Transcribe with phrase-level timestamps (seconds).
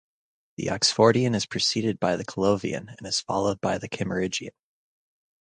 [0.57, 4.49] The Oxfordian is preceded by the Callovian and is followed by the Kimmeridgian.